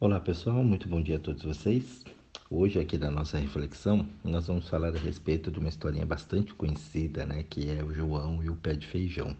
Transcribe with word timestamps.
Olá 0.00 0.20
pessoal, 0.20 0.62
muito 0.62 0.88
bom 0.88 1.02
dia 1.02 1.16
a 1.16 1.18
todos 1.18 1.42
vocês. 1.42 2.04
Hoje 2.48 2.78
aqui 2.78 2.96
na 2.96 3.10
nossa 3.10 3.36
reflexão 3.36 4.08
nós 4.22 4.46
vamos 4.46 4.68
falar 4.68 4.94
a 4.94 4.98
respeito 4.98 5.50
de 5.50 5.58
uma 5.58 5.68
historinha 5.68 6.06
bastante 6.06 6.54
conhecida, 6.54 7.26
né, 7.26 7.42
que 7.42 7.68
é 7.68 7.82
o 7.82 7.92
João 7.92 8.40
e 8.44 8.48
o 8.48 8.54
pé 8.54 8.74
de 8.74 8.86
feijão. 8.86 9.36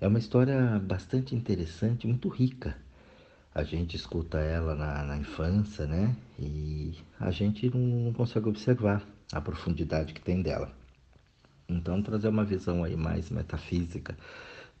É 0.00 0.06
uma 0.06 0.20
história 0.20 0.78
bastante 0.78 1.34
interessante, 1.34 2.06
muito 2.06 2.28
rica. 2.28 2.78
A 3.52 3.64
gente 3.64 3.96
escuta 3.96 4.38
ela 4.38 4.76
na, 4.76 5.02
na 5.02 5.16
infância, 5.16 5.86
né, 5.86 6.14
e 6.38 6.94
a 7.18 7.32
gente 7.32 7.68
não, 7.68 7.80
não 7.80 8.12
consegue 8.12 8.48
observar 8.48 9.04
a 9.32 9.40
profundidade 9.40 10.14
que 10.14 10.20
tem 10.20 10.40
dela. 10.40 10.70
Então 11.68 12.00
trazer 12.00 12.28
uma 12.28 12.44
visão 12.44 12.84
aí 12.84 12.94
mais 12.94 13.28
metafísica 13.28 14.16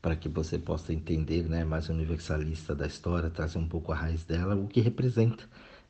para 0.06 0.14
que 0.14 0.28
você 0.28 0.56
possa 0.56 0.92
entender, 0.92 1.48
né, 1.48 1.64
mais 1.64 1.88
universalista 1.88 2.76
da 2.76 2.86
história, 2.86 3.28
trazer 3.28 3.58
um 3.58 3.66
pouco 3.66 3.90
a 3.90 3.96
raiz 3.96 4.22
dela, 4.22 4.54
o 4.54 4.68
que 4.68 4.80
representa, 4.80 5.42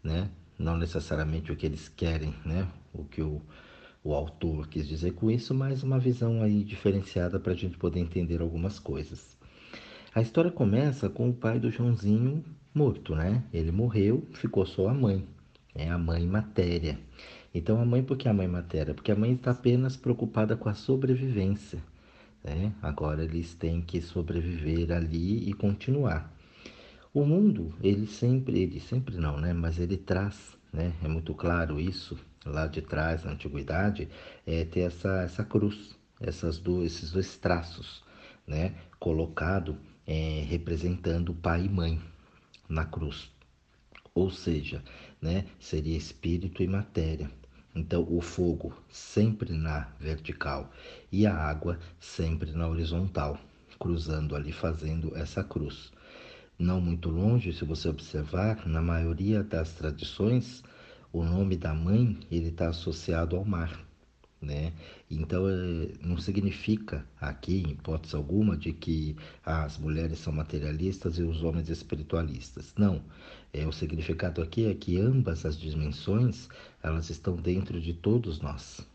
né, 0.02 0.30
não 0.58 0.78
necessariamente 0.78 1.52
o 1.52 1.56
que 1.56 1.66
eles 1.66 1.86
querem, 1.86 2.34
né, 2.42 2.66
o 2.94 3.05
que 3.05 3.20
o, 3.20 3.42
o 4.02 4.14
autor 4.14 4.68
quis 4.68 4.88
dizer 4.88 5.12
com 5.12 5.30
isso, 5.30 5.52
mas 5.55 5.82
uma 5.82 5.98
visão 5.98 6.41
aí 6.42 6.64
diferenciada 6.64 7.38
para 7.38 7.52
a 7.52 7.55
gente 7.55 7.77
poder 7.77 8.00
entender 8.00 8.41
algumas 8.41 8.78
coisas. 8.78 9.36
A 10.14 10.22
história 10.22 10.50
começa 10.50 11.10
com 11.10 11.28
o 11.28 11.34
pai 11.34 11.60
do 11.60 11.70
Joãozinho 11.70 12.42
morto, 12.74 13.14
né? 13.14 13.44
Ele 13.52 13.70
morreu, 13.70 14.27
ficou 14.33 14.64
só 14.64 14.88
a 14.88 14.94
mãe, 14.94 15.28
é 15.74 15.91
a 15.91 15.98
mãe 15.98 16.27
matéria. 16.27 16.98
Então 17.55 17.78
a 17.78 17.84
mãe, 17.84 18.02
por 18.02 18.16
que 18.16 18.30
a 18.30 18.33
mãe 18.33 18.48
matéria? 18.48 18.94
Porque 18.94 19.12
a 19.12 19.16
mãe 19.16 19.34
está 19.34 19.50
apenas 19.50 19.94
preocupada 19.94 20.56
com 20.56 20.70
a 20.70 20.74
sobrevivência. 20.74 21.83
Né? 22.46 22.73
Agora 22.80 23.24
eles 23.24 23.55
têm 23.55 23.82
que 23.82 24.00
sobreviver 24.00 24.92
ali 24.92 25.50
e 25.50 25.52
continuar. 25.52 26.32
O 27.12 27.24
mundo, 27.24 27.74
ele 27.82 28.06
sempre, 28.06 28.60
ele 28.60 28.78
sempre 28.78 29.16
não, 29.16 29.36
né? 29.36 29.52
Mas 29.52 29.80
ele 29.80 29.97
traz, 29.97 30.56
né? 30.72 30.92
É 31.02 31.08
muito 31.08 31.34
claro 31.34 31.80
isso 31.80 32.17
lá 32.44 32.69
de 32.69 32.80
trás, 32.80 33.24
na 33.24 33.33
antiguidade, 33.33 34.08
é 34.47 34.64
ter 34.64 34.80
essa, 34.80 35.22
essa 35.22 35.42
cruz, 35.42 35.97
essas 36.20 36.58
dois, 36.58 36.92
esses 36.92 37.11
dois 37.11 37.36
traços, 37.36 38.05
né? 38.47 38.77
Colocado 39.00 39.77
é, 40.06 40.44
representando 40.48 41.34
pai 41.34 41.64
e 41.64 41.69
mãe 41.69 42.00
na 42.69 42.84
cruz. 42.84 43.28
Ou 44.14 44.30
seja, 44.30 44.84
né? 45.20 45.47
Seria 45.58 45.97
espírito 45.97 46.62
e 46.62 46.69
matéria. 46.69 47.28
Então, 47.77 48.06
o 48.08 48.22
fogo 48.22 48.72
sempre 48.88 49.52
na 49.52 49.88
vertical 50.00 50.72
e 51.12 51.27
a 51.27 51.34
água 51.34 51.78
sempre 52.00 52.52
na 52.52 52.66
horizontal, 52.66 53.38
cruzando 53.78 54.34
ali, 54.34 54.50
fazendo 54.50 55.14
essa 55.14 55.44
cruz. 55.44 55.92
Não 56.58 56.80
muito 56.80 57.10
longe, 57.10 57.52
se 57.52 57.66
você 57.66 57.86
observar, 57.86 58.66
na 58.66 58.80
maioria 58.80 59.42
das 59.42 59.74
tradições, 59.74 60.64
o 61.12 61.22
nome 61.22 61.55
da 61.55 61.74
mãe 61.74 62.18
ele 62.30 62.48
está 62.48 62.70
associado 62.70 63.36
ao 63.36 63.44
mar 63.44 63.86
né? 64.41 64.73
Então 65.11 65.48
é, 65.48 65.89
não 66.01 66.19
significa 66.19 67.06
aqui, 67.20 67.62
em 67.67 67.70
hipótese 67.73 68.15
alguma, 68.15 68.56
de 68.56 68.73
que 68.73 69.17
as 69.45 69.79
mulheres 69.79 70.19
são 70.19 70.33
materialistas 70.33 71.19
e 71.19 71.23
os 71.23 71.42
homens 71.42 71.69
espiritualistas. 71.69 72.73
Não. 72.77 73.03
É, 73.53 73.67
o 73.67 73.73
significado 73.73 74.42
aqui 74.42 74.67
é 74.67 74.75
que 74.75 74.98
ambas 74.98 75.47
as 75.47 75.59
dimensões 75.59 76.48
elas 76.83 77.09
estão 77.11 77.37
dentro 77.37 77.81
de 77.81 77.95
todos 77.95 78.41
nós. 78.41 78.87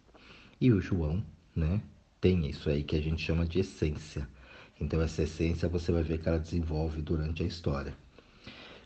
E 0.60 0.72
o 0.72 0.80
João, 0.80 1.24
né, 1.56 1.82
tem 2.20 2.48
isso 2.48 2.70
aí 2.70 2.84
que 2.84 2.96
a 2.96 3.02
gente 3.02 3.22
chama 3.22 3.46
de 3.46 3.60
essência. 3.60 4.28
Então 4.80 5.02
essa 5.02 5.24
essência 5.24 5.68
você 5.68 5.92
vai 5.92 6.04
ver 6.04 6.20
que 6.20 6.30
ela 6.30 6.40
desenvolve 6.40 7.02
durante 7.02 7.44
a 7.44 7.46
história. 7.48 7.94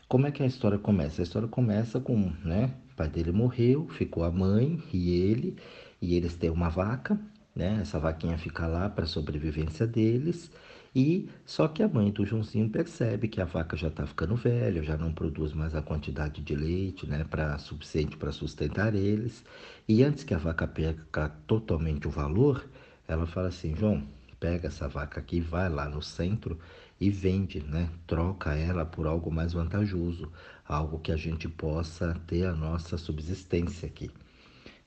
Como 0.08 0.26
é 0.26 0.30
que 0.30 0.42
a 0.42 0.46
história 0.46 0.78
começa? 0.78 1.20
A 1.20 1.24
história 1.24 1.48
começa 1.48 2.00
com, 2.00 2.32
né, 2.44 2.72
o 2.92 2.96
pai 2.96 3.08
dele 3.08 3.32
morreu, 3.32 3.88
ficou 3.88 4.24
a 4.24 4.30
mãe 4.30 4.82
e 4.92 5.10
ele 5.10 5.56
e 6.00 6.14
eles 6.14 6.36
têm 6.36 6.50
uma 6.50 6.68
vaca, 6.68 7.18
né? 7.54 7.78
Essa 7.80 7.98
vaquinha 7.98 8.36
fica 8.38 8.66
lá 8.66 8.88
para 8.88 9.06
sobrevivência 9.06 9.86
deles. 9.86 10.50
E 10.94 11.28
só 11.44 11.68
que 11.68 11.82
a 11.82 11.88
mãe 11.88 12.10
do 12.10 12.24
Joãozinho 12.24 12.70
percebe 12.70 13.28
que 13.28 13.40
a 13.40 13.44
vaca 13.44 13.76
já 13.76 13.88
está 13.88 14.06
ficando 14.06 14.34
velha, 14.34 14.82
já 14.82 14.96
não 14.96 15.12
produz 15.12 15.52
mais 15.52 15.74
a 15.74 15.82
quantidade 15.82 16.40
de 16.40 16.54
leite, 16.54 17.06
né, 17.06 17.22
para 17.24 17.58
suficiente 17.58 18.16
para 18.16 18.32
sustentar 18.32 18.94
eles. 18.94 19.44
E 19.86 20.02
antes 20.02 20.24
que 20.24 20.32
a 20.32 20.38
vaca 20.38 20.66
perca 20.66 21.28
totalmente 21.46 22.08
o 22.08 22.10
valor, 22.10 22.66
ela 23.06 23.26
fala 23.26 23.48
assim: 23.48 23.74
João, 23.76 24.02
pega 24.40 24.68
essa 24.68 24.88
vaca 24.88 25.20
aqui, 25.20 25.40
vai 25.40 25.68
lá 25.68 25.88
no 25.88 26.00
centro 26.02 26.58
e 27.00 27.10
vende, 27.10 27.60
né? 27.62 27.90
Troca 28.06 28.54
ela 28.54 28.84
por 28.84 29.06
algo 29.06 29.30
mais 29.30 29.52
vantajoso, 29.52 30.32
algo 30.66 30.98
que 30.98 31.12
a 31.12 31.16
gente 31.16 31.48
possa 31.48 32.14
ter 32.26 32.46
a 32.46 32.54
nossa 32.54 32.96
subsistência 32.96 33.86
aqui. 33.86 34.10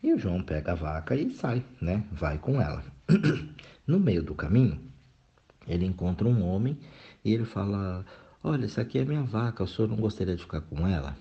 E 0.01 0.13
o 0.13 0.17
João 0.17 0.41
pega 0.41 0.71
a 0.71 0.75
vaca 0.75 1.13
e 1.13 1.29
sai, 1.31 1.61
né? 1.81 2.05
Vai 2.09 2.37
com 2.37 2.61
ela. 2.61 2.83
No 3.85 3.99
meio 3.99 4.21
do 4.21 4.35
caminho, 4.35 4.79
ele 5.67 5.83
encontra 5.83 6.27
um 6.27 6.47
homem 6.47 6.77
e 7.25 7.33
ele 7.33 7.43
fala: 7.43 8.05
Olha, 8.43 8.65
essa 8.65 8.81
aqui 8.81 8.99
é 8.99 9.03
minha 9.03 9.23
vaca, 9.23 9.63
o 9.63 9.67
senhor 9.67 9.87
não 9.87 9.97
gostaria 9.97 10.35
de 10.35 10.43
ficar 10.43 10.61
com 10.61 10.87
ela? 10.87 11.17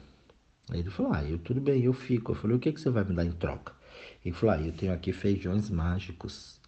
Aí 0.71 0.81
ele 0.81 0.91
falou: 0.91 1.13
Ah, 1.15 1.25
eu 1.25 1.39
tudo 1.39 1.63
bem, 1.63 1.83
eu 1.83 1.95
fico. 1.95 2.33
Eu 2.33 2.37
falei: 2.37 2.57
O 2.57 2.61
que, 2.61 2.71
que 2.71 2.81
você 2.81 2.91
vai 2.91 3.05
me 3.05 3.15
dar 3.15 3.25
em 3.25 3.33
troca? 3.33 3.73
Ele 4.23 4.35
falou: 4.35 4.55
Ah, 4.55 4.61
eu 4.61 4.73
tenho 4.73 4.93
aqui 4.93 5.13
feijões 5.13 5.71
mágicos. 5.71 6.61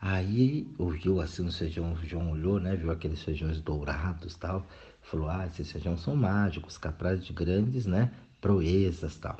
Aí 0.00 0.66
ouviu 0.78 1.20
assim 1.20 1.46
os 1.46 1.58
feijões, 1.58 2.00
o 2.00 2.06
João 2.06 2.32
olhou, 2.32 2.58
né? 2.58 2.74
Viu 2.76 2.90
aqueles 2.90 3.22
feijões 3.22 3.60
dourados 3.60 4.36
tal. 4.36 4.66
Falou: 5.02 5.28
Ah, 5.28 5.46
esses 5.46 5.70
feijões 5.70 6.00
são 6.00 6.16
mágicos, 6.16 6.78
capazes 6.78 7.24
de 7.24 7.32
grandes, 7.34 7.84
né? 7.86 8.10
Proezas 8.40 9.16
tal. 9.18 9.36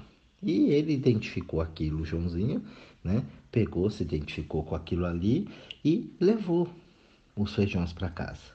E 0.46 0.70
ele 0.70 0.92
identificou 0.92 1.60
aquilo, 1.60 2.04
Joãozinho, 2.04 2.64
né? 3.02 3.24
Pegou, 3.50 3.90
se 3.90 4.04
identificou 4.04 4.62
com 4.62 4.76
aquilo 4.76 5.04
ali 5.04 5.48
e 5.84 6.14
levou 6.20 6.72
os 7.34 7.52
feijões 7.52 7.92
para 7.92 8.08
casa. 8.08 8.54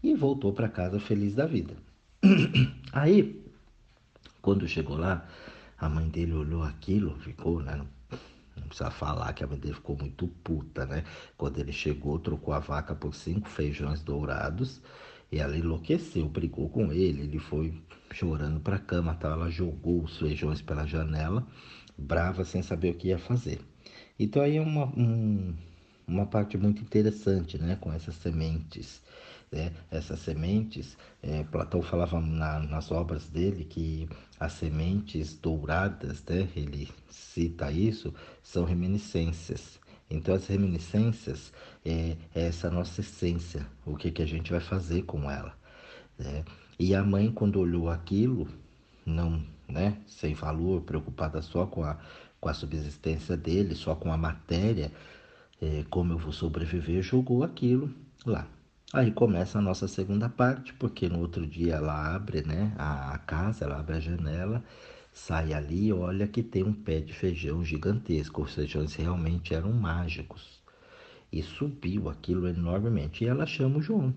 E 0.00 0.14
voltou 0.14 0.52
para 0.52 0.68
casa 0.68 1.00
feliz 1.00 1.34
da 1.34 1.44
vida. 1.44 1.74
Aí, 2.92 3.44
quando 4.40 4.68
chegou 4.68 4.96
lá, 4.96 5.28
a 5.76 5.88
mãe 5.88 6.08
dele 6.08 6.32
olhou 6.32 6.62
aquilo, 6.62 7.18
ficou, 7.18 7.60
né? 7.60 7.84
Não 8.56 8.68
precisa 8.68 8.92
falar 8.92 9.32
que 9.32 9.42
a 9.42 9.48
mãe 9.48 9.58
dele 9.58 9.74
ficou 9.74 9.98
muito 9.98 10.28
puta, 10.44 10.86
né? 10.86 11.02
Quando 11.36 11.58
ele 11.58 11.72
chegou, 11.72 12.20
trocou 12.20 12.54
a 12.54 12.60
vaca 12.60 12.94
por 12.94 13.12
cinco 13.12 13.48
feijões 13.48 14.00
dourados 14.00 14.80
e 15.30 15.38
ela 15.38 15.56
enlouqueceu, 15.56 16.28
brigou 16.28 16.68
com 16.68 16.92
ele, 16.92 17.22
ele 17.22 17.38
foi 17.38 17.74
chorando 18.12 18.60
para 18.60 18.76
a 18.76 18.80
cama, 18.80 19.14
tal. 19.14 19.32
ela 19.32 19.50
jogou 19.50 20.02
os 20.02 20.18
feijões 20.18 20.62
pela 20.62 20.86
janela, 20.86 21.46
brava, 21.98 22.44
sem 22.44 22.62
saber 22.62 22.90
o 22.90 22.94
que 22.94 23.08
ia 23.08 23.18
fazer. 23.18 23.60
Então 24.18 24.42
aí 24.42 24.56
é 24.56 24.60
uma, 24.60 24.86
um, 24.96 25.54
uma 26.06 26.26
parte 26.26 26.56
muito 26.56 26.82
interessante, 26.82 27.58
né, 27.58 27.76
com 27.76 27.92
essas 27.92 28.14
sementes. 28.16 29.02
Né? 29.50 29.72
Essas 29.90 30.20
sementes, 30.20 30.96
é, 31.22 31.44
Platão 31.44 31.82
falava 31.82 32.20
na, 32.20 32.58
nas 32.60 32.90
obras 32.90 33.28
dele 33.28 33.64
que 33.64 34.08
as 34.38 34.52
sementes 34.52 35.34
douradas, 35.34 36.24
né, 36.24 36.48
ele 36.56 36.88
cita 37.08 37.70
isso, 37.70 38.14
são 38.42 38.64
reminiscências. 38.64 39.78
Então, 40.08 40.34
as 40.34 40.46
reminiscências 40.46 41.52
é, 41.84 42.16
é 42.34 42.46
essa 42.46 42.70
nossa 42.70 43.00
essência, 43.00 43.66
o 43.84 43.96
que, 43.96 44.10
que 44.10 44.22
a 44.22 44.26
gente 44.26 44.52
vai 44.52 44.60
fazer 44.60 45.02
com 45.02 45.30
ela. 45.30 45.54
Né? 46.18 46.44
E 46.78 46.94
a 46.94 47.02
mãe, 47.02 47.30
quando 47.30 47.58
olhou 47.58 47.90
aquilo, 47.90 48.48
não, 49.04 49.42
né, 49.68 49.98
sem 50.06 50.34
valor, 50.34 50.82
preocupada 50.82 51.42
só 51.42 51.66
com 51.66 51.82
a, 51.82 51.98
com 52.40 52.48
a 52.48 52.54
subsistência 52.54 53.36
dele, 53.36 53.74
só 53.74 53.94
com 53.94 54.12
a 54.12 54.16
matéria, 54.16 54.92
é, 55.60 55.84
como 55.90 56.12
eu 56.12 56.18
vou 56.18 56.32
sobreviver, 56.32 57.02
jogou 57.02 57.42
aquilo 57.42 57.92
lá. 58.24 58.46
Aí 58.92 59.10
começa 59.10 59.58
a 59.58 59.62
nossa 59.62 59.88
segunda 59.88 60.28
parte, 60.28 60.72
porque 60.74 61.08
no 61.08 61.18
outro 61.20 61.46
dia 61.46 61.74
ela 61.74 62.14
abre 62.14 62.42
né, 62.42 62.72
a, 62.78 63.14
a 63.14 63.18
casa, 63.18 63.64
ela 63.64 63.80
abre 63.80 63.96
a 63.96 64.00
janela 64.00 64.62
Sai 65.16 65.54
ali 65.54 65.86
e 65.86 65.92
olha 65.94 66.28
que 66.28 66.42
tem 66.42 66.62
um 66.62 66.74
pé 66.74 67.00
de 67.00 67.14
feijão 67.14 67.64
gigantesco. 67.64 68.42
Os 68.42 68.54
feijões 68.54 68.94
realmente 68.94 69.54
eram 69.54 69.72
mágicos. 69.72 70.62
E 71.32 71.42
subiu 71.42 72.10
aquilo 72.10 72.46
enormemente. 72.46 73.24
E 73.24 73.26
ela 73.26 73.46
chama 73.46 73.78
o 73.78 73.82
João. 73.82 74.14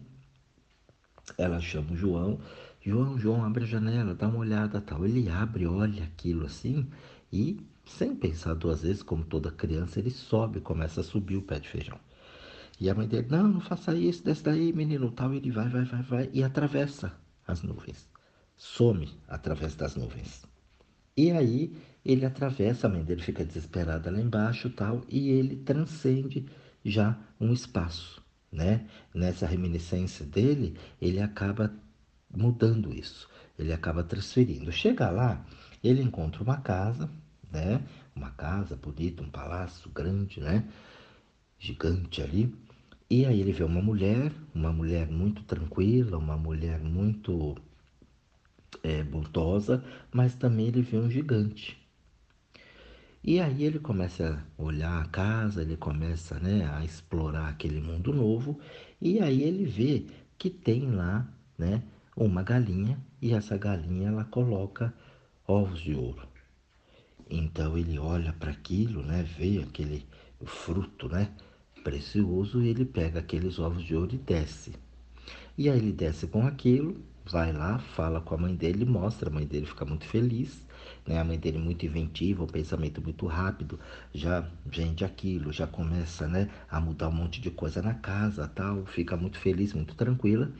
Ela 1.37 1.61
chama 1.61 1.93
o 1.93 1.95
João. 1.95 2.41
João, 2.81 3.17
João, 3.17 3.45
abre 3.45 3.63
a 3.63 3.67
janela, 3.67 4.13
dá 4.13 4.27
uma 4.27 4.39
olhada 4.39 4.81
tal. 4.81 5.05
Ele 5.05 5.29
abre, 5.29 5.65
olha 5.65 6.03
aquilo 6.03 6.45
assim 6.45 6.85
e, 7.31 7.65
sem 7.85 8.13
pensar 8.13 8.53
duas 8.55 8.81
vezes, 8.81 9.01
como 9.01 9.23
toda 9.23 9.49
criança, 9.49 9.99
ele 9.99 10.11
sobe, 10.11 10.59
começa 10.59 10.99
a 10.99 11.03
subir 11.03 11.37
o 11.37 11.41
pé 11.41 11.59
de 11.59 11.69
feijão. 11.69 11.97
E 12.77 12.89
a 12.89 12.93
mãe 12.93 13.07
dele, 13.07 13.27
não, 13.29 13.47
não 13.47 13.61
faça 13.61 13.95
isso, 13.95 14.25
desce 14.25 14.43
daí, 14.43 14.73
menino, 14.73 15.09
tal. 15.11 15.33
Ele 15.33 15.49
vai, 15.49 15.69
vai, 15.69 15.85
vai, 15.85 16.01
vai 16.01 16.29
e 16.33 16.43
atravessa 16.43 17.13
as 17.47 17.63
nuvens. 17.63 18.09
Some 18.57 19.09
através 19.29 19.75
das 19.75 19.95
nuvens. 19.95 20.48
E 21.19 21.31
aí 21.31 21.75
ele 22.05 22.25
atravessa, 22.25 22.87
a 22.87 22.89
mãe 22.89 23.03
dele 23.03 23.21
fica 23.21 23.43
desesperada 23.43 24.09
lá 24.09 24.21
embaixo 24.21 24.69
tal, 24.69 25.01
e 25.09 25.27
ele 25.27 25.57
transcende 25.57 26.45
já 26.81 27.19
um 27.37 27.51
espaço, 27.51 28.23
né? 28.49 28.87
Nessa 29.13 29.45
reminiscência 29.45 30.25
dele, 30.25 30.77
ele 31.01 31.19
acaba 31.19 31.73
mudando 32.33 32.93
isso. 32.93 33.27
Ele 33.57 33.73
acaba 33.73 34.01
transferindo. 34.01 34.71
Chega 34.71 35.09
lá, 35.09 35.45
ele 35.83 36.01
encontra 36.01 36.41
uma 36.41 36.61
casa, 36.61 37.09
né? 37.51 37.83
Uma 38.15 38.29
casa 38.31 38.77
bonita, 38.77 39.21
um 39.21 39.29
palácio 39.29 39.91
grande, 39.91 40.39
né? 40.39 40.63
Gigante 41.57 42.21
ali. 42.21 42.55
E 43.09 43.25
aí 43.25 43.41
ele 43.41 43.51
vê 43.51 43.65
uma 43.65 43.81
mulher, 43.81 44.31
uma 44.55 44.71
mulher 44.71 45.09
muito 45.11 45.43
tranquila, 45.43 46.17
uma 46.17 46.37
mulher 46.37 46.79
muito 46.79 47.57
é, 48.83 49.03
bondosa, 49.03 49.83
mas 50.11 50.35
também 50.35 50.67
ele 50.67 50.81
vê 50.81 50.97
um 50.97 51.09
gigante. 51.09 51.79
E 53.23 53.39
aí 53.39 53.63
ele 53.63 53.79
começa 53.79 54.41
a 54.57 54.63
olhar 54.63 55.01
a 55.01 55.05
casa, 55.05 55.61
ele 55.61 55.75
começa 55.75 56.39
né, 56.39 56.69
a 56.73 56.85
explorar 56.85 57.49
aquele 57.49 57.81
mundo 57.81 58.13
novo, 58.13 58.59
e 59.01 59.19
aí 59.19 59.43
ele 59.43 59.65
vê 59.65 60.05
que 60.37 60.49
tem 60.49 60.89
lá 60.89 61.27
né, 61.57 61.83
uma 62.15 62.41
galinha, 62.41 62.97
e 63.21 63.33
essa 63.33 63.57
galinha 63.57 64.07
ela 64.07 64.23
coloca 64.23 64.93
ovos 65.45 65.81
de 65.81 65.93
ouro. 65.93 66.27
Então 67.29 67.77
ele 67.77 67.99
olha 67.99 68.31
para 68.31 68.51
aquilo, 68.51 69.03
né, 69.03 69.23
vê 69.37 69.59
aquele 69.61 70.05
fruto 70.45 71.09
né, 71.09 71.29
precioso, 71.83 72.61
e 72.61 72.69
ele 72.69 72.85
pega 72.85 73.19
aqueles 73.19 73.59
ovos 73.59 73.83
de 73.83 73.95
ouro 73.95 74.15
e 74.15 74.17
desce. 74.17 74.73
E 75.57 75.69
aí 75.69 75.77
ele 75.77 75.91
desce 75.91 76.25
com 76.25 76.47
aquilo, 76.47 77.03
vai 77.31 77.51
lá, 77.53 77.77
fala 77.79 78.19
com 78.21 78.35
a 78.35 78.37
mãe 78.37 78.55
dele, 78.55 78.85
mostra, 78.85 79.29
a 79.29 79.33
mãe 79.33 79.45
dele 79.45 79.65
fica 79.65 79.85
muito 79.85 80.05
feliz, 80.05 80.65
né? 81.05 81.19
A 81.19 81.23
mãe 81.23 81.37
dele 81.37 81.57
muito 81.57 81.85
inventiva, 81.85 82.43
um 82.43 82.47
pensamento 82.47 83.01
muito 83.01 83.25
rápido, 83.27 83.79
já 84.13 84.47
vende 84.65 85.05
aquilo, 85.05 85.51
já 85.51 85.67
começa, 85.67 86.27
né, 86.27 86.49
a 86.69 86.79
mudar 86.79 87.09
um 87.09 87.13
monte 87.13 87.39
de 87.41 87.51
coisa 87.51 87.81
na 87.81 87.93
casa, 87.93 88.47
tal, 88.47 88.85
fica 88.85 89.15
muito 89.15 89.37
feliz, 89.37 89.73
muito 89.73 89.95
tranquila. 89.95 90.51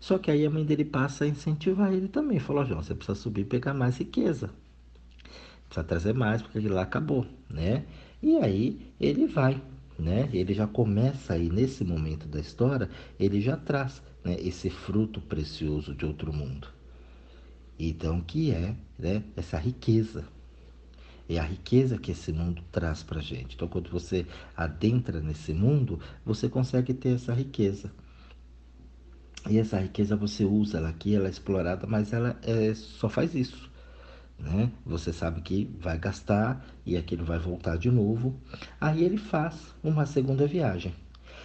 Só 0.00 0.18
que 0.18 0.30
aí 0.30 0.44
a 0.44 0.50
mãe 0.50 0.64
dele 0.64 0.84
passa 0.84 1.24
a 1.24 1.28
incentivar 1.28 1.92
ele 1.92 2.08
também, 2.08 2.38
falou, 2.38 2.64
João, 2.64 2.82
você 2.82 2.94
precisa 2.94 3.18
subir 3.18 3.42
e 3.42 3.44
pegar 3.44 3.74
mais 3.74 3.98
riqueza. 3.98 4.50
Precisa 5.66 5.84
trazer 5.84 6.12
mais, 6.12 6.42
porque 6.42 6.60
lá 6.68 6.82
acabou, 6.82 7.26
né? 7.48 7.84
E 8.22 8.36
aí 8.36 8.80
ele 9.00 9.26
vai, 9.26 9.60
né? 9.98 10.28
Ele 10.32 10.52
já 10.52 10.66
começa 10.66 11.34
aí 11.34 11.48
nesse 11.48 11.84
momento 11.84 12.26
da 12.28 12.40
história, 12.40 12.90
ele 13.18 13.40
já 13.40 13.56
traz 13.56 14.02
né, 14.24 14.36
esse 14.40 14.70
fruto 14.70 15.20
precioso 15.20 15.94
de 15.94 16.06
outro 16.06 16.32
mundo. 16.32 16.68
Então, 17.78 18.20
que 18.20 18.52
é 18.52 18.74
né, 18.98 19.22
essa 19.36 19.58
riqueza. 19.58 20.24
É 21.28 21.38
a 21.38 21.42
riqueza 21.42 21.98
que 21.98 22.12
esse 22.12 22.32
mundo 22.32 22.62
traz 22.70 23.02
para 23.02 23.20
gente. 23.20 23.54
Então, 23.54 23.68
quando 23.68 23.90
você 23.90 24.26
adentra 24.56 25.20
nesse 25.20 25.52
mundo, 25.52 25.98
você 26.24 26.48
consegue 26.48 26.92
ter 26.92 27.14
essa 27.14 27.32
riqueza. 27.32 27.90
E 29.48 29.58
essa 29.58 29.78
riqueza 29.78 30.14
você 30.14 30.44
usa 30.44 30.78
ela 30.78 30.90
aqui, 30.90 31.14
ela 31.14 31.26
é 31.26 31.30
explorada, 31.30 31.86
mas 31.86 32.12
ela 32.12 32.38
é, 32.42 32.72
só 32.74 33.08
faz 33.08 33.34
isso. 33.34 33.70
Né? 34.38 34.70
Você 34.84 35.12
sabe 35.12 35.40
que 35.40 35.70
vai 35.80 35.98
gastar 35.98 36.64
e 36.84 36.96
aquilo 36.96 37.24
vai 37.24 37.38
voltar 37.38 37.76
de 37.76 37.90
novo. 37.90 38.38
Aí 38.80 39.02
ele 39.02 39.16
faz 39.16 39.74
uma 39.82 40.06
segunda 40.06 40.46
viagem. 40.46 40.94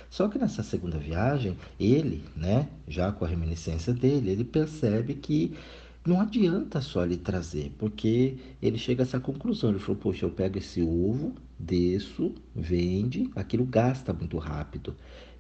Só 0.10 0.28
que 0.28 0.40
nessa 0.40 0.64
segunda 0.64 0.98
viagem, 0.98 1.58
ele, 1.80 2.24
né, 2.36 2.68
já 2.88 3.12
com 3.12 3.26
a 3.26 3.28
reminiscência 3.28 3.94
dele, 3.94 4.32
ele 4.32 4.44
percebe 4.44 5.14
que 5.16 5.54
não 6.08 6.22
adianta 6.22 6.80
só 6.80 7.04
ele 7.04 7.18
trazer, 7.18 7.74
porque 7.78 8.38
ele 8.62 8.78
chega 8.78 9.04
a 9.04 9.06
essa 9.06 9.20
conclusão. 9.20 9.72
Ele 9.72 9.80
falou: 9.80 9.98
Poxa, 9.98 10.26
eu 10.26 10.30
pego 10.30 10.58
esse 10.58 10.82
ovo, 10.82 11.36
desço, 11.60 12.34
vende, 12.56 13.30
aquilo 13.36 13.66
gasta 13.66 14.14
muito 14.14 14.38
rápido, 14.38 14.96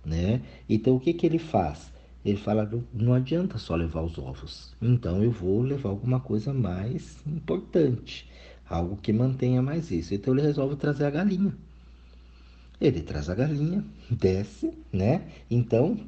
né? 0.06 0.42
Então 0.68 0.98
o 0.98 1.00
que, 1.00 1.14
que 1.14 1.26
ele 1.26 1.40
faz? 1.40 1.94
Ele 2.26 2.38
fala: 2.38 2.70
Não 2.94 3.14
adianta 3.14 3.58
só 3.58 3.76
levar 3.76 4.02
os 4.02 4.18
ovos, 4.18 4.76
então 4.82 5.24
eu 5.24 5.32
vou 5.32 5.62
levar 5.62 5.90
alguma 5.90 6.20
coisa 6.20 6.54
mais 6.54 7.18
importante, 7.26 8.30
algo 8.70 8.98
que 8.98 9.14
mantenha 9.14 9.62
mais 9.62 9.90
isso. 9.90 10.14
Então 10.14 10.34
ele 10.34 10.44
resolve 10.44 10.76
trazer 10.76 11.06
a 11.06 11.10
galinha. 11.10 11.56
Ele 12.80 13.02
traz 13.02 13.30
a 13.30 13.36
galinha, 13.36 13.84
desce, 14.10 14.72
né? 14.92 15.28
Então, 15.50 16.00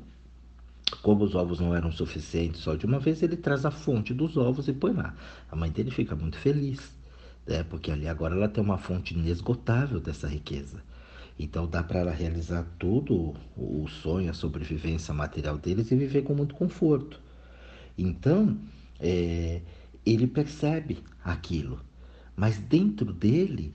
como 1.02 1.24
os 1.24 1.36
ovos 1.36 1.60
não 1.60 1.76
eram 1.76 1.92
suficientes 1.92 2.62
só 2.62 2.76
de 2.76 2.86
uma 2.86 3.00
vez, 3.00 3.22
ele 3.24 3.38
traz 3.38 3.66
a 3.66 3.72
fonte 3.72 4.14
dos 4.14 4.38
ovos 4.38 4.68
e 4.68 4.74
põe 4.74 4.94
lá. 4.94 5.16
A 5.50 5.56
mãe 5.56 5.72
dele 5.72 5.92
fica 5.92 6.16
muito 6.16 6.38
feliz, 6.38 6.96
né? 7.46 7.64
Porque 7.64 7.92
ali 7.92 8.08
agora 8.08 8.36
ela 8.36 8.48
tem 8.48 8.64
uma 8.64 8.78
fonte 8.78 9.14
inesgotável 9.14 10.00
dessa 10.00 10.28
riqueza. 10.28 10.84
Então 11.40 11.66
dá 11.66 11.82
para 11.82 12.02
ela 12.02 12.12
realizar 12.12 12.68
tudo 12.78 13.34
o 13.56 13.88
sonho, 13.88 14.30
a 14.30 14.34
sobrevivência 14.34 15.14
material 15.14 15.58
deles 15.58 15.90
e 15.90 15.96
viver 15.96 16.24
com 16.24 16.36
muito 16.36 16.54
conforto. 16.54 17.20
Então, 17.98 18.58
é, 19.00 19.62
ele 20.06 20.28
percebe 20.28 21.04
aquilo, 21.24 21.80
mas 22.36 22.58
dentro 22.58 23.14
dele 23.14 23.74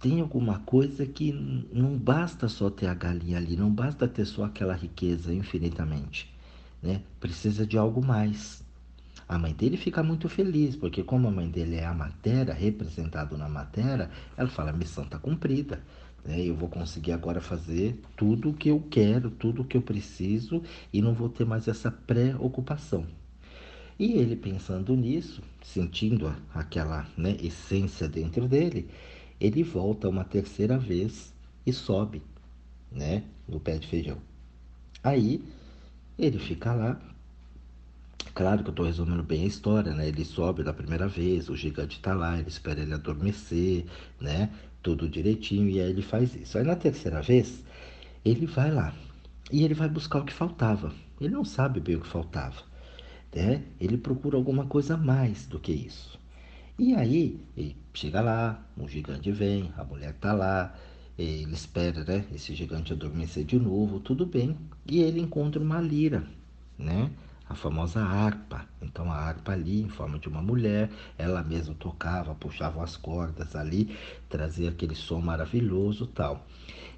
tem 0.00 0.20
alguma 0.20 0.60
coisa 0.60 1.04
que 1.04 1.32
não 1.32 1.96
basta 1.96 2.48
só 2.48 2.70
ter 2.70 2.86
a 2.86 2.94
galinha 2.94 3.36
ali, 3.36 3.56
não 3.56 3.70
basta 3.70 4.06
ter 4.06 4.24
só 4.24 4.44
aquela 4.44 4.74
riqueza 4.74 5.34
infinitamente, 5.34 6.32
né? 6.82 7.02
Precisa 7.18 7.66
de 7.66 7.76
algo 7.76 8.04
mais. 8.04 8.62
A 9.28 9.36
mãe 9.38 9.52
dele 9.52 9.76
fica 9.76 10.02
muito 10.02 10.28
feliz, 10.28 10.76
porque 10.76 11.02
como 11.02 11.28
a 11.28 11.30
mãe 11.30 11.50
dele 11.50 11.76
é 11.76 11.84
a 11.84 11.92
matéria, 11.92 12.54
representado 12.54 13.36
na 13.36 13.48
matéria, 13.48 14.10
ela 14.36 14.48
fala, 14.48 14.72
missão 14.72 15.04
está 15.04 15.18
cumprida. 15.18 15.82
Né? 16.24 16.40
Eu 16.46 16.54
vou 16.54 16.68
conseguir 16.68 17.12
agora 17.12 17.40
fazer 17.40 18.00
tudo 18.16 18.50
o 18.50 18.54
que 18.54 18.70
eu 18.70 18.82
quero, 18.90 19.30
tudo 19.30 19.62
o 19.62 19.64
que 19.64 19.76
eu 19.76 19.82
preciso 19.82 20.62
e 20.92 21.02
não 21.02 21.12
vou 21.12 21.28
ter 21.28 21.44
mais 21.44 21.68
essa 21.68 21.90
preocupação. 21.90 23.06
E 23.98 24.12
ele 24.12 24.36
pensando 24.36 24.94
nisso, 24.96 25.42
sentindo 25.62 26.32
aquela 26.54 27.06
né, 27.16 27.36
essência 27.42 28.08
dentro 28.08 28.46
dele, 28.46 28.88
ele 29.40 29.62
volta 29.62 30.08
uma 30.08 30.24
terceira 30.24 30.78
vez 30.78 31.32
e 31.64 31.72
sobe, 31.72 32.22
né, 32.90 33.22
no 33.48 33.60
pé 33.60 33.78
de 33.78 33.86
feijão. 33.86 34.18
Aí 35.02 35.42
ele 36.18 36.38
fica 36.38 36.74
lá. 36.74 37.00
Claro 38.34 38.62
que 38.62 38.68
eu 38.68 38.72
estou 38.72 38.86
resumindo 38.86 39.22
bem 39.22 39.44
a 39.44 39.46
história, 39.46 39.94
né? 39.94 40.08
Ele 40.08 40.24
sobe 40.24 40.62
da 40.62 40.72
primeira 40.72 41.08
vez, 41.08 41.48
o 41.48 41.56
gigante 41.56 41.96
está 41.96 42.14
lá, 42.14 42.38
ele 42.38 42.48
espera 42.48 42.80
ele 42.80 42.94
adormecer, 42.94 43.84
né? 44.20 44.50
Tudo 44.82 45.08
direitinho, 45.08 45.68
e 45.68 45.80
aí 45.80 45.90
ele 45.90 46.02
faz 46.02 46.34
isso. 46.34 46.56
Aí 46.58 46.64
na 46.64 46.76
terceira 46.76 47.20
vez, 47.20 47.64
ele 48.24 48.46
vai 48.46 48.70
lá 48.70 48.94
e 49.50 49.64
ele 49.64 49.74
vai 49.74 49.88
buscar 49.88 50.20
o 50.20 50.24
que 50.24 50.32
faltava. 50.32 50.92
Ele 51.20 51.34
não 51.34 51.44
sabe 51.44 51.80
bem 51.80 51.96
o 51.96 52.00
que 52.00 52.06
faltava, 52.06 52.62
né? 53.34 53.64
Ele 53.80 53.96
procura 53.96 54.36
alguma 54.36 54.66
coisa 54.66 54.96
mais 54.96 55.46
do 55.46 55.58
que 55.58 55.72
isso. 55.72 56.17
E 56.78 56.94
aí, 56.94 57.40
ele 57.56 57.76
chega 57.92 58.20
lá, 58.20 58.64
um 58.76 58.86
gigante 58.88 59.32
vem, 59.32 59.72
a 59.76 59.82
mulher 59.82 60.14
tá 60.20 60.32
lá, 60.32 60.72
ele 61.18 61.52
espera, 61.52 62.04
né, 62.04 62.24
esse 62.32 62.54
gigante 62.54 62.92
adormecer 62.92 63.44
de 63.44 63.58
novo, 63.58 63.98
tudo 63.98 64.24
bem. 64.24 64.56
E 64.86 65.00
ele 65.00 65.18
encontra 65.18 65.60
uma 65.60 65.80
lira, 65.80 66.24
né? 66.78 67.10
A 67.48 67.56
famosa 67.56 68.00
harpa. 68.00 68.64
Então 68.80 69.10
a 69.10 69.16
harpa 69.16 69.50
ali, 69.50 69.82
em 69.82 69.88
forma 69.88 70.20
de 70.20 70.28
uma 70.28 70.40
mulher, 70.40 70.88
ela 71.18 71.42
mesma 71.42 71.74
tocava, 71.74 72.32
puxava 72.36 72.84
as 72.84 72.96
cordas 72.96 73.56
ali, 73.56 73.96
trazia 74.28 74.70
aquele 74.70 74.94
som 74.94 75.20
maravilhoso, 75.20 76.06
tal. 76.06 76.46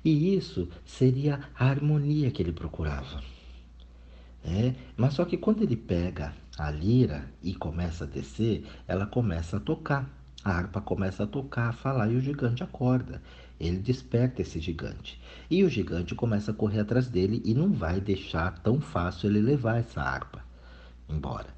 E 0.04 0.34
isso 0.36 0.68
seria 0.84 1.40
a 1.58 1.64
harmonia 1.64 2.30
que 2.30 2.42
ele 2.42 2.52
procurava. 2.52 3.22
É, 4.44 4.74
mas 4.96 5.14
só 5.14 5.24
que 5.24 5.36
quando 5.36 5.62
ele 5.62 5.76
pega 5.76 6.34
a 6.58 6.70
lira 6.70 7.30
e 7.42 7.54
começa 7.54 8.04
a 8.04 8.06
descer, 8.06 8.66
ela 8.86 9.06
começa 9.06 9.58
a 9.58 9.60
tocar. 9.60 10.08
A 10.42 10.52
harpa 10.52 10.80
começa 10.80 11.24
a 11.24 11.26
tocar, 11.26 11.68
a 11.68 11.72
falar 11.72 12.10
e 12.10 12.16
o 12.16 12.20
gigante 12.20 12.62
acorda. 12.62 13.22
Ele 13.58 13.76
desperta 13.76 14.40
esse 14.40 14.58
gigante. 14.58 15.20
E 15.50 15.62
o 15.62 15.68
gigante 15.68 16.14
começa 16.14 16.50
a 16.50 16.54
correr 16.54 16.80
atrás 16.80 17.08
dele 17.08 17.42
e 17.44 17.52
não 17.52 17.70
vai 17.70 18.00
deixar 18.00 18.58
tão 18.60 18.80
fácil 18.80 19.28
ele 19.28 19.42
levar 19.42 19.76
essa 19.78 20.00
harpa 20.00 20.42
embora. 21.10 21.48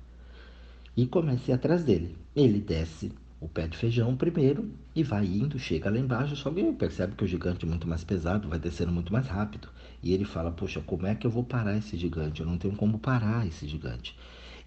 E 0.97 1.07
começa 1.07 1.51
a 1.51 1.53
ir 1.53 1.55
atrás 1.55 1.85
dele. 1.85 2.17
Ele 2.35 2.61
desce 2.61 3.13
o 3.43 3.49
pé 3.49 3.67
de 3.67 3.77
feijão 3.77 4.17
primeiro 4.17 4.71
e 4.95 5.03
vai 5.03 5.27
indo, 5.27 5.59
chega 5.59 5.91
lá 5.91 5.99
embaixo, 5.99 6.37
só 6.37 6.49
que 6.49 6.63
percebe 6.75 7.17
que 7.17 7.25
o 7.25 7.27
gigante 7.27 7.67
é 7.67 7.69
muito 7.69 7.89
mais 7.89 8.05
pesado, 8.05 8.49
vai 8.49 8.57
descendo 8.57 8.93
muito 8.93 9.13
mais 9.13 9.27
rápido. 9.27 9.69
E 10.01 10.13
ele 10.15 10.25
fala: 10.25 10.53
Poxa, 10.53 10.81
como 10.81 11.09
é 11.09 11.15
que 11.17 11.27
eu 11.27 11.31
vou 11.31 11.43
parar 11.43 11.77
esse 11.77 11.97
gigante? 11.97 12.41
Eu 12.41 12.47
não 12.47 12.57
tenho 12.57 12.77
como 12.77 13.01
parar 13.01 13.45
esse 13.45 13.67
gigante. 13.67 14.17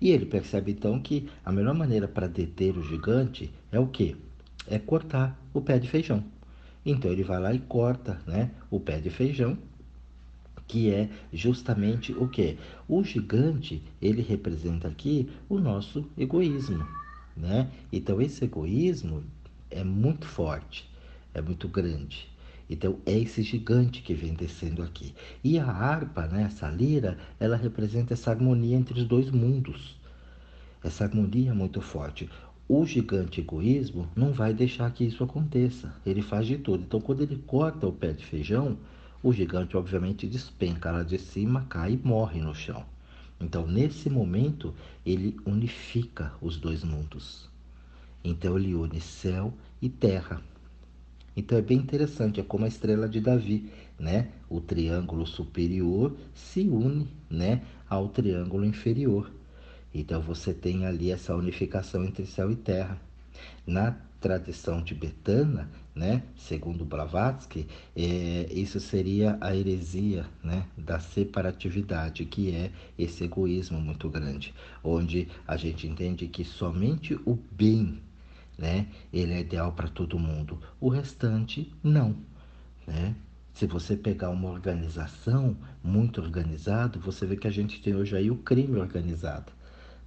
E 0.01 0.11
ele 0.11 0.25
percebe 0.25 0.73
então 0.73 0.99
que 0.99 1.29
a 1.45 1.53
melhor 1.53 1.73
maneira 1.73 2.05
para 2.05 2.27
deter 2.27 2.77
o 2.77 2.83
gigante 2.83 3.49
é 3.71 3.79
o 3.79 3.87
que? 3.87 4.17
É 4.67 4.77
cortar 4.77 5.39
o 5.53 5.61
pé 5.61 5.79
de 5.79 5.87
feijão. 5.87 6.21
Então 6.85 7.09
ele 7.09 7.23
vai 7.23 7.39
lá 7.39 7.53
e 7.53 7.59
corta 7.59 8.19
né, 8.27 8.51
o 8.69 8.77
pé 8.77 8.99
de 8.99 9.09
feijão, 9.09 9.57
que 10.67 10.91
é 10.91 11.09
justamente 11.31 12.11
o 12.11 12.27
que? 12.27 12.57
O 12.89 13.01
gigante, 13.05 13.81
ele 14.01 14.21
representa 14.21 14.89
aqui 14.89 15.29
o 15.47 15.59
nosso 15.59 16.05
egoísmo. 16.17 17.04
Né? 17.35 17.69
Então 17.91 18.21
esse 18.21 18.45
egoísmo 18.45 19.23
é 19.69 19.83
muito 19.83 20.25
forte, 20.27 20.89
é 21.33 21.41
muito 21.41 21.67
grande. 21.67 22.29
Então 22.69 22.97
é 23.05 23.17
esse 23.17 23.43
gigante 23.43 24.01
que 24.01 24.13
vem 24.13 24.33
descendo 24.33 24.81
aqui. 24.81 25.13
E 25.43 25.59
a 25.59 25.65
harpa, 25.67 26.27
né, 26.27 26.43
essa 26.43 26.67
lira, 26.69 27.17
ela 27.39 27.55
representa 27.55 28.13
essa 28.13 28.31
harmonia 28.31 28.75
entre 28.75 28.99
os 28.99 29.05
dois 29.05 29.29
mundos. 29.29 29.99
essa 30.83 31.03
harmonia 31.03 31.51
é 31.51 31.53
muito 31.53 31.81
forte. 31.81 32.29
O 32.67 32.85
gigante 32.85 33.41
egoísmo 33.41 34.07
não 34.15 34.31
vai 34.33 34.53
deixar 34.53 34.91
que 34.91 35.03
isso 35.03 35.23
aconteça. 35.23 35.93
Ele 36.05 36.21
faz 36.21 36.47
de 36.47 36.57
tudo. 36.57 36.83
Então, 36.83 36.99
quando 37.01 37.21
ele 37.21 37.37
corta 37.45 37.87
o 37.87 37.91
pé 37.93 38.13
de 38.13 38.25
feijão, 38.25 38.77
o 39.21 39.33
gigante 39.33 39.75
obviamente 39.77 40.27
despenca 40.27 40.91
lá 40.91 41.03
de 41.03 41.17
cima, 41.19 41.65
cai 41.69 41.93
e 41.93 41.97
morre 41.97 42.41
no 42.41 42.55
chão. 42.55 42.85
Então, 43.39 43.67
nesse 43.67 44.09
momento, 44.09 44.73
ele 45.05 45.37
unifica 45.45 46.33
os 46.41 46.57
dois 46.57 46.83
mundos. 46.83 47.49
Então, 48.23 48.57
ele 48.57 48.73
une 48.73 49.01
céu 49.01 49.53
e 49.81 49.89
terra. 49.89 50.41
Então, 51.35 51.57
é 51.57 51.61
bem 51.61 51.77
interessante, 51.77 52.39
é 52.39 52.43
como 52.43 52.65
a 52.65 52.67
estrela 52.67 53.09
de 53.09 53.19
Davi, 53.19 53.69
né? 53.99 54.29
O 54.49 54.61
triângulo 54.61 55.27
superior 55.27 56.15
se 56.33 56.61
une, 56.61 57.07
né, 57.29 57.61
ao 57.89 58.07
triângulo 58.07 58.65
inferior. 58.65 59.29
Então, 59.93 60.21
você 60.21 60.53
tem 60.53 60.85
ali 60.85 61.11
essa 61.11 61.35
unificação 61.35 62.05
entre 62.05 62.25
céu 62.25 62.49
e 62.51 62.55
terra. 62.55 62.99
Na 63.67 63.97
tradição 64.25 64.81
tibetana, 64.81 65.69
né, 65.93 66.23
segundo 66.35 66.83
Blavatsky, 66.83 67.67
é, 67.95 68.47
isso 68.51 68.79
seria 68.79 69.37
a 69.39 69.55
heresia 69.55 70.25
né, 70.43 70.65
da 70.75 70.99
separatividade, 70.99 72.25
que 72.25 72.49
é 72.49 72.71
esse 72.97 73.23
egoísmo 73.23 73.79
muito 73.79 74.09
grande, 74.09 74.51
onde 74.83 75.27
a 75.47 75.55
gente 75.55 75.85
entende 75.85 76.27
que 76.27 76.43
somente 76.43 77.13
o 77.23 77.37
bem 77.51 78.01
né, 78.57 78.87
ele 79.13 79.33
é 79.33 79.41
ideal 79.41 79.73
para 79.73 79.87
todo 79.87 80.17
mundo, 80.17 80.59
o 80.81 80.89
restante 80.89 81.71
não. 81.83 82.15
Né? 82.87 83.15
Se 83.53 83.67
você 83.67 83.95
pegar 83.95 84.31
uma 84.31 84.49
organização 84.49 85.55
muito 85.83 86.19
organizada, 86.19 86.97
você 86.97 87.27
vê 87.27 87.37
que 87.37 87.47
a 87.47 87.51
gente 87.51 87.79
tem 87.79 87.95
hoje 87.95 88.17
aí 88.17 88.31
o 88.31 88.37
crime 88.37 88.79
organizado. 88.79 89.51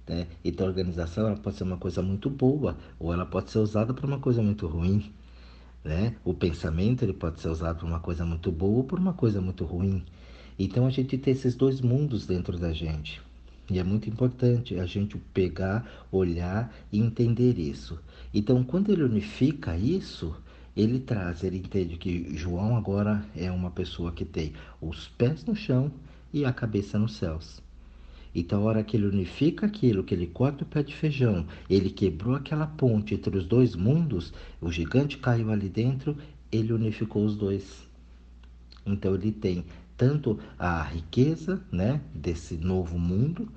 Né? 0.07 0.27
Então 0.43 0.65
a 0.65 0.69
organização 0.69 1.27
ela 1.27 1.37
pode 1.37 1.57
ser 1.57 1.63
uma 1.63 1.77
coisa 1.77 2.01
muito 2.01 2.29
boa 2.29 2.77
ou 2.99 3.13
ela 3.13 3.25
pode 3.25 3.51
ser 3.51 3.59
usada 3.59 3.93
para 3.93 4.07
uma 4.07 4.19
coisa 4.19 4.41
muito 4.41 4.67
ruim. 4.67 5.11
Né? 5.83 6.15
O 6.25 6.33
pensamento 6.33 7.03
ele 7.03 7.13
pode 7.13 7.39
ser 7.39 7.49
usado 7.49 7.79
para 7.79 7.87
uma 7.87 7.99
coisa 7.99 8.25
muito 8.25 8.51
boa 8.51 8.77
ou 8.77 8.83
por 8.83 8.99
uma 8.99 9.13
coisa 9.13 9.39
muito 9.39 9.63
ruim. 9.63 10.03
Então 10.57 10.85
a 10.85 10.89
gente 10.89 11.17
tem 11.17 11.33
esses 11.33 11.55
dois 11.55 11.79
mundos 11.81 12.25
dentro 12.25 12.57
da 12.57 12.73
gente. 12.73 13.21
E 13.69 13.77
é 13.77 13.83
muito 13.83 14.09
importante 14.09 14.79
a 14.79 14.85
gente 14.85 15.17
pegar, 15.31 15.87
olhar 16.11 16.73
e 16.91 16.99
entender 16.99 17.59
isso. 17.59 17.99
Então, 18.33 18.63
quando 18.63 18.91
ele 18.91 19.03
unifica 19.03 19.77
isso, 19.77 20.35
ele 20.75 20.99
traz, 20.99 21.43
ele 21.43 21.57
entende 21.57 21.95
que 21.97 22.35
João 22.35 22.75
agora 22.75 23.23
é 23.35 23.51
uma 23.51 23.69
pessoa 23.69 24.11
que 24.11 24.25
tem 24.25 24.53
os 24.81 25.07
pés 25.09 25.45
no 25.45 25.55
chão 25.55 25.91
e 26.33 26.45
a 26.45 26.51
cabeça 26.51 26.97
nos 26.97 27.15
céus. 27.15 27.61
Então, 28.33 28.61
a 28.61 28.65
hora 28.65 28.83
que 28.83 28.95
ele 28.95 29.07
unifica 29.07 29.65
aquilo, 29.65 30.03
que 30.03 30.13
ele 30.13 30.27
corta 30.27 30.63
o 30.63 30.67
pé 30.67 30.83
de 30.83 30.95
feijão, 30.95 31.45
ele 31.69 31.89
quebrou 31.89 32.35
aquela 32.35 32.67
ponte 32.67 33.15
entre 33.15 33.35
os 33.35 33.45
dois 33.45 33.75
mundos, 33.75 34.33
o 34.61 34.71
gigante 34.71 35.17
caiu 35.17 35.51
ali 35.51 35.67
dentro, 35.67 36.15
ele 36.51 36.71
unificou 36.71 37.25
os 37.25 37.35
dois. 37.35 37.87
Então, 38.85 39.15
ele 39.15 39.31
tem 39.31 39.65
tanto 39.97 40.39
a 40.57 40.81
riqueza 40.83 41.61
né, 41.71 42.01
desse 42.13 42.55
novo 42.55 42.99
mundo, 42.99 43.49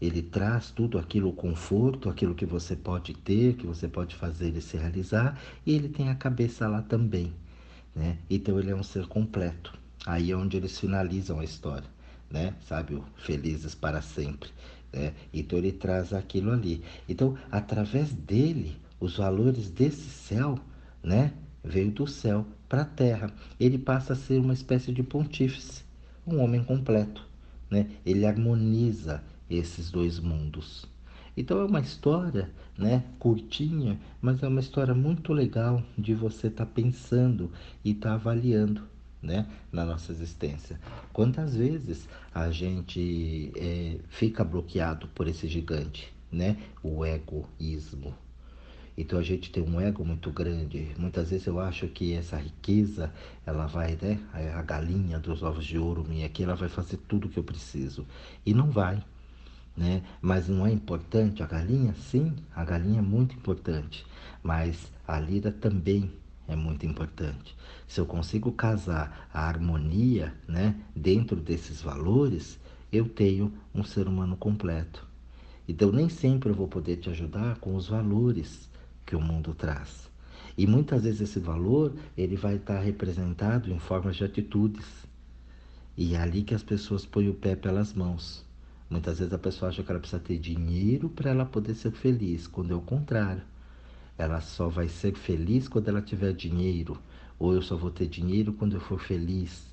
ele 0.00 0.22
traz 0.22 0.70
tudo 0.70 0.98
aquilo, 0.98 1.30
o 1.30 1.32
conforto, 1.32 2.08
aquilo 2.08 2.34
que 2.34 2.46
você 2.46 2.76
pode 2.76 3.14
ter, 3.14 3.54
que 3.54 3.66
você 3.66 3.88
pode 3.88 4.14
fazer 4.14 4.56
e 4.56 4.60
se 4.60 4.76
realizar, 4.76 5.38
e 5.66 5.74
ele 5.74 5.88
tem 5.88 6.08
a 6.08 6.14
cabeça 6.14 6.68
lá 6.68 6.82
também. 6.82 7.32
Né? 7.94 8.18
Então, 8.28 8.58
ele 8.58 8.70
é 8.70 8.76
um 8.76 8.82
ser 8.82 9.06
completo. 9.06 9.78
Aí 10.06 10.30
é 10.30 10.36
onde 10.36 10.56
eles 10.56 10.78
finalizam 10.78 11.40
a 11.40 11.44
história 11.44 11.84
né? 12.30 12.54
Sabe, 12.66 13.02
felizes 13.16 13.74
para 13.74 14.00
sempre. 14.00 14.50
Né? 14.92 15.12
Então 15.32 15.58
ele 15.58 15.72
traz 15.72 16.12
aquilo 16.12 16.52
ali. 16.52 16.82
Então, 17.08 17.36
através 17.50 18.12
dele, 18.12 18.76
os 19.00 19.16
valores 19.16 19.70
desse 19.70 20.08
céu, 20.08 20.58
né? 21.02 21.32
Veio 21.62 21.90
do 21.90 22.06
céu 22.06 22.46
para 22.68 22.82
a 22.82 22.86
terra. 22.86 23.30
Ele 23.58 23.76
passa 23.76 24.12
a 24.12 24.16
ser 24.16 24.40
uma 24.40 24.54
espécie 24.54 24.92
de 24.92 25.02
pontífice, 25.02 25.82
um 26.26 26.40
homem 26.40 26.62
completo, 26.62 27.26
né? 27.68 27.90
Ele 28.06 28.24
harmoniza 28.24 29.22
esses 29.48 29.90
dois 29.90 30.18
mundos. 30.18 30.86
Então 31.36 31.60
é 31.60 31.64
uma 31.64 31.80
história, 31.80 32.50
né, 32.76 33.04
curtinha, 33.18 33.98
mas 34.20 34.42
é 34.42 34.48
uma 34.48 34.60
história 34.60 34.94
muito 34.94 35.32
legal 35.32 35.82
de 35.96 36.12
você 36.14 36.48
estar 36.48 36.66
tá 36.66 36.72
pensando 36.72 37.50
e 37.84 37.92
estar 37.92 38.10
tá 38.10 38.14
avaliando 38.14 38.82
né, 39.22 39.46
na 39.70 39.84
nossa 39.84 40.12
existência. 40.12 40.80
Quantas 41.12 41.54
vezes 41.54 42.08
a 42.34 42.50
gente 42.50 43.52
é, 43.56 43.98
fica 44.08 44.42
bloqueado 44.42 45.08
por 45.08 45.28
esse 45.28 45.46
gigante, 45.46 46.12
né, 46.30 46.56
o 46.82 47.04
egoísmo. 47.04 48.14
Então 48.96 49.18
a 49.18 49.22
gente 49.22 49.50
tem 49.50 49.62
um 49.62 49.80
ego 49.80 50.04
muito 50.04 50.30
grande. 50.30 50.90
Muitas 50.98 51.30
vezes 51.30 51.46
eu 51.46 51.58
acho 51.58 51.88
que 51.88 52.12
essa 52.12 52.36
riqueza, 52.36 53.12
ela 53.46 53.66
vai, 53.66 53.96
né, 54.00 54.20
a 54.54 54.62
galinha 54.62 55.18
dos 55.18 55.42
ovos 55.42 55.64
de 55.64 55.78
ouro 55.78 56.04
minha 56.06 56.26
aqui, 56.26 56.42
ela 56.42 56.54
vai 56.54 56.68
fazer 56.68 56.98
tudo 57.08 57.28
que 57.28 57.38
eu 57.38 57.44
preciso. 57.44 58.06
E 58.44 58.52
não 58.52 58.70
vai. 58.70 59.02
Né? 59.76 60.02
Mas 60.20 60.48
não 60.48 60.66
é 60.66 60.72
importante 60.72 61.42
a 61.42 61.46
galinha? 61.46 61.94
Sim, 61.94 62.34
a 62.54 62.64
galinha 62.64 62.98
é 62.98 63.02
muito 63.02 63.34
importante, 63.34 64.04
mas 64.42 64.92
a 65.06 65.18
lida 65.18 65.50
também 65.50 66.12
é 66.50 66.56
muito 66.56 66.84
importante. 66.84 67.56
Se 67.86 68.00
eu 68.00 68.06
consigo 68.06 68.50
casar 68.50 69.28
a 69.32 69.46
harmonia 69.46 70.34
né, 70.48 70.74
dentro 70.94 71.36
desses 71.36 71.80
valores, 71.80 72.58
eu 72.92 73.08
tenho 73.08 73.52
um 73.72 73.84
ser 73.84 74.08
humano 74.08 74.36
completo. 74.36 75.06
Então, 75.68 75.92
nem 75.92 76.08
sempre 76.08 76.50
eu 76.50 76.54
vou 76.54 76.66
poder 76.66 76.96
te 76.96 77.08
ajudar 77.08 77.58
com 77.58 77.76
os 77.76 77.86
valores 77.86 78.68
que 79.06 79.14
o 79.14 79.20
mundo 79.20 79.54
traz. 79.54 80.10
E 80.58 80.66
muitas 80.66 81.04
vezes 81.04 81.20
esse 81.20 81.38
valor 81.38 81.94
ele 82.16 82.34
vai 82.34 82.56
estar 82.56 82.80
representado 82.80 83.70
em 83.70 83.78
formas 83.78 84.16
de 84.16 84.24
atitudes. 84.24 84.86
E 85.96 86.14
é 86.14 86.18
ali 86.18 86.42
que 86.42 86.54
as 86.54 86.64
pessoas 86.64 87.06
põem 87.06 87.28
o 87.28 87.34
pé 87.34 87.54
pelas 87.54 87.94
mãos. 87.94 88.44
Muitas 88.90 89.20
vezes 89.20 89.32
a 89.32 89.38
pessoa 89.38 89.68
acha 89.68 89.84
que 89.84 89.90
ela 89.90 90.00
precisa 90.00 90.20
ter 90.20 90.38
dinheiro 90.38 91.08
para 91.08 91.30
ela 91.30 91.46
poder 91.46 91.76
ser 91.76 91.92
feliz, 91.92 92.48
quando 92.48 92.72
é 92.72 92.76
o 92.76 92.80
contrário. 92.80 93.42
Ela 94.20 94.42
só 94.42 94.68
vai 94.68 94.86
ser 94.86 95.14
feliz 95.14 95.66
quando 95.66 95.88
ela 95.88 96.02
tiver 96.02 96.34
dinheiro, 96.34 97.00
ou 97.38 97.54
eu 97.54 97.62
só 97.62 97.74
vou 97.74 97.90
ter 97.90 98.06
dinheiro 98.06 98.52
quando 98.52 98.74
eu 98.74 98.80
for 98.80 99.00
feliz. 99.00 99.66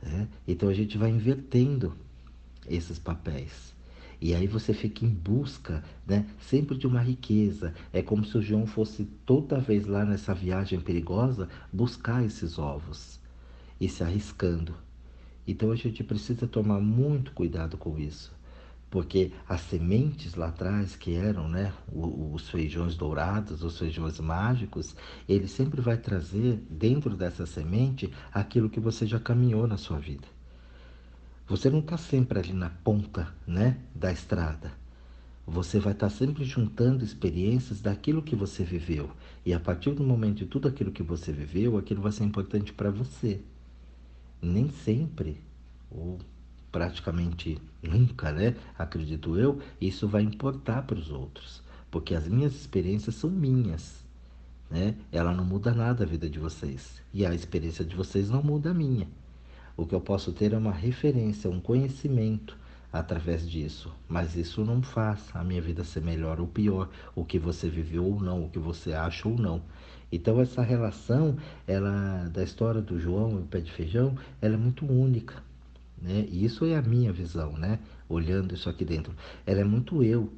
Né? 0.00 0.28
Então 0.46 0.68
a 0.68 0.72
gente 0.72 0.96
vai 0.96 1.10
invertendo 1.10 1.92
esses 2.68 2.96
papéis. 2.96 3.74
E 4.20 4.36
aí 4.36 4.46
você 4.46 4.72
fica 4.72 5.04
em 5.04 5.08
busca, 5.08 5.82
né, 6.06 6.24
sempre 6.40 6.78
de 6.78 6.86
uma 6.86 7.00
riqueza. 7.00 7.74
É 7.92 8.00
como 8.00 8.24
se 8.24 8.38
o 8.38 8.40
João 8.40 8.68
fosse 8.68 9.04
toda 9.26 9.58
vez 9.58 9.84
lá 9.84 10.04
nessa 10.04 10.32
viagem 10.32 10.80
perigosa 10.80 11.48
buscar 11.72 12.24
esses 12.24 12.60
ovos 12.60 13.18
e 13.80 13.88
se 13.88 14.04
arriscando. 14.04 14.76
Então 15.44 15.72
a 15.72 15.76
gente 15.76 16.04
precisa 16.04 16.46
tomar 16.46 16.78
muito 16.78 17.32
cuidado 17.32 17.76
com 17.76 17.98
isso 17.98 18.32
porque 18.92 19.32
as 19.48 19.62
sementes 19.62 20.34
lá 20.34 20.48
atrás, 20.48 20.94
que 20.94 21.14
eram 21.14 21.48
né, 21.48 21.72
os 21.90 22.50
feijões 22.50 22.94
dourados, 22.94 23.64
os 23.64 23.78
feijões 23.78 24.20
mágicos, 24.20 24.94
ele 25.26 25.48
sempre 25.48 25.80
vai 25.80 25.96
trazer 25.96 26.62
dentro 26.68 27.16
dessa 27.16 27.46
semente 27.46 28.12
aquilo 28.30 28.68
que 28.68 28.78
você 28.78 29.06
já 29.06 29.18
caminhou 29.18 29.66
na 29.66 29.78
sua 29.78 29.98
vida. 29.98 30.28
Você 31.48 31.70
não 31.70 31.78
está 31.78 31.96
sempre 31.96 32.38
ali 32.38 32.52
na 32.52 32.68
ponta 32.68 33.34
né, 33.46 33.78
da 33.94 34.12
estrada. 34.12 34.70
Você 35.46 35.80
vai 35.80 35.94
estar 35.94 36.10
tá 36.10 36.14
sempre 36.14 36.44
juntando 36.44 37.02
experiências 37.02 37.80
daquilo 37.80 38.20
que 38.20 38.36
você 38.36 38.62
viveu. 38.62 39.10
E 39.44 39.54
a 39.54 39.58
partir 39.58 39.92
do 39.92 40.04
momento 40.04 40.40
de 40.40 40.46
tudo 40.46 40.68
aquilo 40.68 40.92
que 40.92 41.02
você 41.02 41.32
viveu, 41.32 41.78
aquilo 41.78 42.02
vai 42.02 42.12
ser 42.12 42.24
importante 42.24 42.74
para 42.74 42.90
você. 42.90 43.40
Nem 44.42 44.68
sempre, 44.68 45.40
ou 45.90 46.18
praticamente 46.72 47.60
nunca, 47.82 48.32
né? 48.32 48.56
Acredito 48.78 49.38
eu, 49.38 49.60
isso 49.78 50.08
vai 50.08 50.22
importar 50.22 50.82
para 50.82 50.98
os 50.98 51.10
outros, 51.10 51.62
porque 51.90 52.14
as 52.14 52.26
minhas 52.26 52.54
experiências 52.54 53.14
são 53.14 53.30
minhas, 53.30 54.02
né? 54.70 54.96
Ela 55.12 55.34
não 55.34 55.44
muda 55.44 55.74
nada 55.74 56.02
a 56.02 56.06
vida 56.06 56.28
de 56.30 56.38
vocês 56.38 57.02
e 57.12 57.26
a 57.26 57.34
experiência 57.34 57.84
de 57.84 57.94
vocês 57.94 58.30
não 58.30 58.42
muda 58.42 58.70
a 58.70 58.74
minha. 58.74 59.06
O 59.76 59.86
que 59.86 59.94
eu 59.94 60.00
posso 60.00 60.32
ter 60.32 60.54
é 60.54 60.56
uma 60.56 60.72
referência, 60.72 61.50
um 61.50 61.60
conhecimento 61.60 62.56
através 62.90 63.48
disso, 63.48 63.92
mas 64.08 64.36
isso 64.36 64.64
não 64.64 64.82
faz 64.82 65.30
a 65.34 65.44
minha 65.44 65.62
vida 65.62 65.84
ser 65.84 66.02
melhor 66.02 66.40
ou 66.40 66.46
pior, 66.46 66.88
o 67.14 67.24
que 67.24 67.38
você 67.38 67.68
viveu 67.68 68.04
ou 68.04 68.20
não, 68.20 68.44
o 68.44 68.50
que 68.50 68.58
você 68.58 68.92
acha 68.92 69.28
ou 69.28 69.36
não. 69.36 69.62
Então 70.10 70.40
essa 70.40 70.62
relação, 70.62 71.36
ela 71.66 72.28
da 72.28 72.42
história 72.42 72.82
do 72.82 72.98
João 72.98 73.38
e 73.38 73.42
o 73.42 73.46
pé 73.46 73.60
de 73.60 73.72
feijão, 73.72 74.14
ela 74.42 74.54
é 74.54 74.58
muito 74.58 74.84
única 74.84 75.42
né? 76.02 76.26
E 76.28 76.44
isso 76.44 76.64
é 76.66 76.76
a 76.76 76.82
minha 76.82 77.12
visão, 77.12 77.52
né? 77.56 77.78
Olhando 78.08 78.54
isso 78.54 78.68
aqui 78.68 78.84
dentro. 78.84 79.14
Ela 79.46 79.60
é 79.60 79.64
muito 79.64 80.02
eu. 80.02 80.32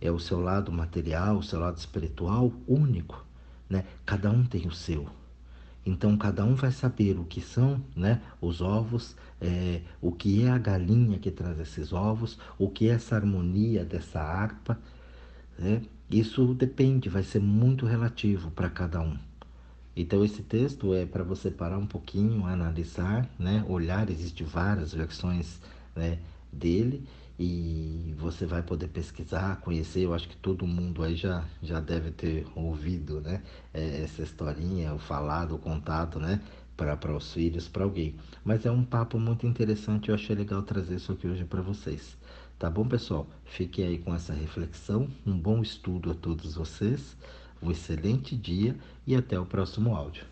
É 0.00 0.10
o 0.10 0.18
seu 0.18 0.40
lado 0.40 0.72
material, 0.72 1.36
o 1.36 1.42
seu 1.42 1.60
lado 1.60 1.76
espiritual 1.76 2.50
único, 2.66 3.24
né? 3.68 3.84
Cada 4.06 4.30
um 4.30 4.44
tem 4.44 4.66
o 4.66 4.72
seu. 4.72 5.06
Então 5.84 6.16
cada 6.16 6.44
um 6.44 6.54
vai 6.54 6.72
saber 6.72 7.18
o 7.18 7.24
que 7.24 7.40
são, 7.40 7.82
né? 7.94 8.22
Os 8.40 8.62
ovos, 8.62 9.14
é, 9.40 9.82
o 10.00 10.10
que 10.12 10.42
é 10.44 10.50
a 10.50 10.58
galinha 10.58 11.18
que 11.18 11.30
traz 11.30 11.60
esses 11.60 11.92
ovos, 11.92 12.38
o 12.58 12.68
que 12.70 12.88
é 12.88 12.92
essa 12.94 13.16
harmonia 13.16 13.84
dessa 13.84 14.20
harpa, 14.20 14.78
Né? 15.58 15.82
Isso 16.10 16.54
depende, 16.54 17.08
vai 17.08 17.22
ser 17.22 17.40
muito 17.40 17.86
relativo 17.86 18.50
para 18.50 18.70
cada 18.70 19.00
um. 19.00 19.16
Então 19.96 20.24
esse 20.24 20.42
texto 20.42 20.94
é 20.94 21.04
para 21.04 21.22
você 21.24 21.50
parar 21.50 21.78
um 21.78 21.86
pouquinho, 21.86 22.46
analisar, 22.46 23.28
né? 23.38 23.64
olhar, 23.68 24.08
existem 24.10 24.46
várias 24.46 24.94
versões 24.94 25.60
né, 25.94 26.18
dele 26.52 27.06
e 27.38 28.14
você 28.18 28.44
vai 28.44 28.62
poder 28.62 28.88
pesquisar, 28.88 29.60
conhecer. 29.62 30.04
Eu 30.04 30.14
acho 30.14 30.28
que 30.28 30.36
todo 30.36 30.66
mundo 30.66 31.02
aí 31.02 31.16
já, 31.16 31.44
já 31.62 31.80
deve 31.80 32.10
ter 32.10 32.46
ouvido 32.54 33.20
né, 33.20 33.42
é, 33.72 34.02
essa 34.02 34.22
historinha, 34.22 34.94
o 34.94 34.98
falado, 34.98 35.54
o 35.54 35.58
contato, 35.58 36.18
né? 36.18 36.40
Para 36.76 37.14
os 37.14 37.34
filhos, 37.34 37.68
para 37.68 37.84
alguém. 37.84 38.14
Mas 38.42 38.64
é 38.64 38.70
um 38.70 38.82
papo 38.82 39.18
muito 39.18 39.46
interessante, 39.46 40.08
eu 40.08 40.14
achei 40.14 40.34
legal 40.34 40.62
trazer 40.62 40.96
isso 40.96 41.12
aqui 41.12 41.26
hoje 41.26 41.44
para 41.44 41.60
vocês. 41.60 42.16
Tá 42.58 42.70
bom, 42.70 42.86
pessoal? 42.86 43.26
Fiquem 43.44 43.86
aí 43.86 43.98
com 43.98 44.14
essa 44.14 44.34
reflexão. 44.34 45.08
Um 45.26 45.38
bom 45.38 45.62
estudo 45.62 46.10
a 46.10 46.14
todos 46.14 46.54
vocês. 46.54 47.16
Um 47.62 47.70
excelente 47.70 48.36
dia 48.36 48.76
e 49.06 49.14
até 49.14 49.38
o 49.38 49.44
próximo 49.44 49.94
áudio. 49.94 50.24